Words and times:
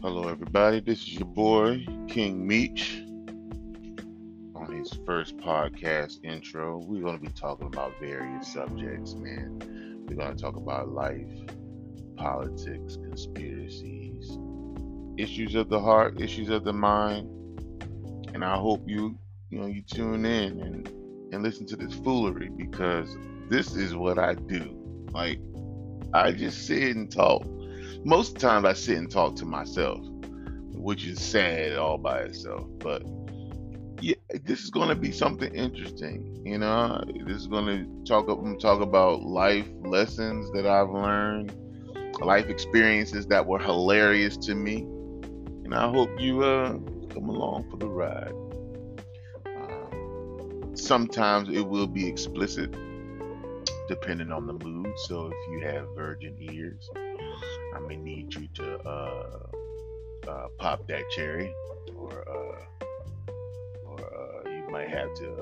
Hello, 0.00 0.28
everybody. 0.28 0.78
This 0.78 1.00
is 1.00 1.14
your 1.14 1.26
boy, 1.26 1.84
King 2.06 2.46
Meech. 2.46 3.02
On 4.54 4.72
his 4.72 4.96
first 5.04 5.36
podcast 5.38 6.20
intro, 6.22 6.78
we're 6.78 7.02
going 7.02 7.18
to 7.18 7.20
be 7.20 7.32
talking 7.32 7.66
about 7.66 7.98
various 7.98 8.46
subjects, 8.52 9.16
man. 9.16 9.58
We're 10.06 10.14
going 10.14 10.36
to 10.36 10.40
talk 10.40 10.54
about 10.54 10.90
life, 10.90 11.26
politics, 12.16 12.94
conspiracies, 12.94 14.38
issues 15.16 15.56
of 15.56 15.68
the 15.68 15.80
heart, 15.80 16.20
issues 16.20 16.48
of 16.48 16.62
the 16.62 16.72
mind. 16.72 17.28
And 18.34 18.44
I 18.44 18.54
hope 18.54 18.84
you, 18.86 19.18
you 19.50 19.58
know, 19.58 19.66
you 19.66 19.82
tune 19.82 20.24
in 20.24 20.60
and, 20.60 20.88
and 21.32 21.42
listen 21.42 21.66
to 21.66 21.76
this 21.76 21.94
foolery 21.94 22.50
because 22.50 23.16
this 23.48 23.74
is 23.74 23.96
what 23.96 24.16
I 24.16 24.34
do. 24.34 24.78
Like, 25.10 25.40
I 26.14 26.30
just 26.30 26.68
sit 26.68 26.94
and 26.94 27.10
talk 27.10 27.44
most 28.04 28.28
of 28.28 28.34
the 28.34 28.40
time 28.40 28.66
I 28.66 28.72
sit 28.72 28.98
and 28.98 29.10
talk 29.10 29.36
to 29.36 29.44
myself, 29.44 30.00
which 30.74 31.06
is 31.06 31.20
sad 31.20 31.76
all 31.76 31.98
by 31.98 32.20
itself. 32.20 32.66
But 32.78 33.02
yeah, 34.00 34.14
this 34.44 34.62
is 34.62 34.70
going 34.70 34.88
to 34.88 34.94
be 34.94 35.10
something 35.10 35.52
interesting. 35.54 36.42
You 36.44 36.58
know, 36.58 37.02
this 37.26 37.36
is 37.36 37.46
going 37.46 37.66
to 37.66 38.04
talk 38.04 38.26
talk 38.60 38.80
about 38.80 39.22
life 39.22 39.66
lessons 39.80 40.50
that 40.52 40.66
I've 40.66 40.90
learned, 40.90 41.54
life 42.20 42.48
experiences 42.48 43.26
that 43.26 43.46
were 43.46 43.58
hilarious 43.58 44.36
to 44.38 44.54
me, 44.54 44.76
and 45.64 45.74
I 45.74 45.90
hope 45.90 46.10
you 46.18 46.42
uh, 46.42 46.72
come 47.10 47.28
along 47.28 47.70
for 47.70 47.76
the 47.76 47.88
ride. 47.88 48.32
Uh, 49.46 50.74
sometimes 50.74 51.48
it 51.48 51.66
will 51.66 51.88
be 51.88 52.06
explicit 52.06 52.74
depending 53.88 54.30
on 54.30 54.46
the 54.46 54.52
mood. 54.52 54.92
So 55.06 55.26
if 55.26 55.50
you 55.50 55.66
have 55.66 55.86
virgin 55.96 56.36
ears, 56.38 56.88
I 57.74 57.80
may 57.80 57.96
need 57.96 58.34
you 58.34 58.48
to 58.54 58.78
uh, 58.80 59.38
uh, 60.28 60.48
pop 60.58 60.86
that 60.88 61.02
cherry, 61.10 61.52
or 61.96 62.28
uh, 62.28 62.84
or 63.86 64.00
uh, 64.00 64.50
you 64.50 64.68
might 64.70 64.88
have 64.88 65.12
to 65.14 65.32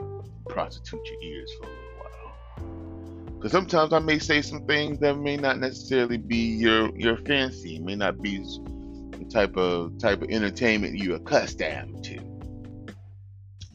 uh, 0.00 0.04
prostitute 0.48 1.00
your 1.06 1.22
ears 1.22 1.52
for 1.58 1.66
a 1.66 1.68
little 1.68 1.82
while. 1.98 3.34
Because 3.36 3.52
sometimes 3.52 3.92
I 3.92 4.00
may 4.00 4.18
say 4.18 4.42
some 4.42 4.66
things 4.66 4.98
that 4.98 5.16
may 5.16 5.36
not 5.36 5.58
necessarily 5.58 6.18
be 6.18 6.36
your 6.36 6.90
your 6.96 7.16
fancy, 7.18 7.78
may 7.78 7.94
not 7.94 8.20
be 8.20 8.38
the 8.38 9.24
type 9.30 9.56
of 9.56 9.98
type 9.98 10.22
of 10.22 10.30
entertainment 10.30 10.98
you're 10.98 11.16
accustomed 11.16 12.04
to 12.04 12.27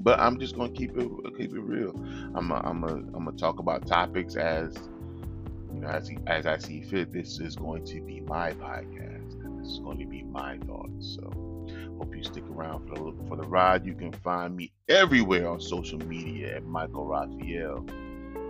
but 0.04 0.20
I'm 0.20 0.40
just 0.40 0.56
gonna 0.56 0.72
keep 0.72 0.98
it 0.98 1.10
keep 1.38 1.54
it 1.54 1.62
real. 1.62 1.92
I'm 2.36 2.52
a, 2.52 2.56
I'm 2.64 2.84
a, 2.84 2.88
I'm 2.88 3.26
gonna 3.26 3.32
talk 3.38 3.60
about 3.60 3.88
topics 3.88 4.36
as 4.36 4.78
you 5.74 5.80
know 5.80 5.88
as 5.88 6.12
as 6.28 6.46
I 6.46 6.58
see 6.58 6.82
fit. 6.82 7.12
This 7.12 7.40
is 7.40 7.56
going 7.56 7.86
to 7.86 8.02
be 8.02 8.20
my 8.22 8.52
podcast. 8.54 9.60
This 9.62 9.72
is 9.72 9.80
going 9.80 10.00
to 10.00 10.06
be 10.06 10.24
my 10.24 10.58
thoughts. 10.60 11.16
So 11.16 11.32
hope 11.98 12.14
you 12.16 12.24
stick 12.24 12.44
around 12.52 12.88
for 12.90 12.96
the 12.96 13.28
for 13.28 13.38
the 13.38 13.48
ride. 13.48 13.86
You 13.86 13.94
can 13.94 14.12
find 14.12 14.56
me 14.56 14.74
everywhere 14.90 15.50
on 15.50 15.62
social 15.62 16.00
media 16.00 16.58
at 16.58 16.64
Mykahl 16.64 17.08
Raphael. 17.08 17.86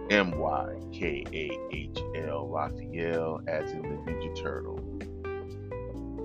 M 0.09 0.37
Y 0.37 0.75
K 0.91 1.23
A 1.31 1.75
H 1.75 1.97
L 2.27 2.47
Raphael 2.47 3.41
as 3.47 3.71
in 3.71 3.81
the 3.83 4.11
Ninja 4.11 4.35
Turtle. 4.35 4.79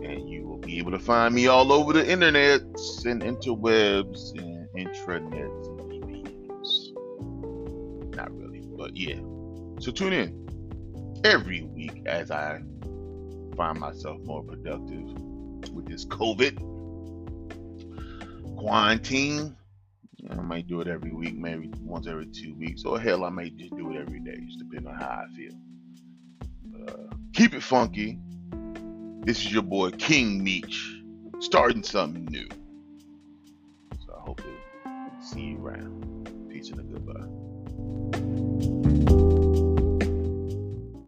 And 0.03 0.29
you 0.29 0.47
will 0.47 0.59
be 0.59 0.79
able 0.79 0.91
to 0.93 0.99
find 0.99 1.35
me 1.35 1.47
all 1.47 1.71
over 1.71 1.93
the 1.93 2.03
internets 2.03 3.07
and 3.07 3.23
interwebs 3.23 4.37
and 4.37 4.58
intranets 4.79 5.67
and 5.67 5.81
VPNs. 5.91 6.95
Not 8.15 8.31
really, 8.37 8.63
but 8.77 8.97
yeah. 8.97 9.21
So 9.81 9.91
tune 9.93 10.13
in 10.13 10.49
every 11.25 11.63
week 11.63 12.03
as 12.07 12.31
I 12.31 12.61
find 13.57 13.81
myself 13.81 14.21
more 14.23 14.43
productive 14.43 15.05
with 15.73 15.87
this 15.87 16.05
COVID 16.05 16.59
quarantine. 18.57 19.57
I 20.31 20.35
might 20.37 20.67
do 20.67 20.81
it 20.81 20.89
every 20.89 21.13
week, 21.13 21.37
maybe 21.37 21.71
once 21.81 22.07
every 22.07 22.27
two 22.27 22.55
weeks, 22.57 22.85
or 22.85 23.01
hell, 23.01 23.25
I 23.25 23.31
might 23.31 23.57
just 23.57 23.77
do 23.77 23.93
it 23.93 23.97
every 23.97 24.21
day, 24.21 24.37
just 24.47 24.59
depending 24.59 24.89
on 24.89 24.99
how 24.99 25.25
I 25.25 25.27
feel. 25.37 25.53
Uh, 26.87 27.15
keep 27.33 27.55
it 27.55 27.63
funky. 27.63 28.19
This 29.25 29.39
is 29.39 29.53
your 29.53 29.63
boy 29.63 29.91
King 29.91 30.43
Meech, 30.43 31.03
starting 31.41 31.83
something 31.83 32.25
new. 32.27 32.49
See 35.29 35.41
you 35.41 35.59
around. 35.59 36.49
Peace 36.49 36.71
and 36.71 36.81
a 36.81 36.83
goodbye. 36.85 37.38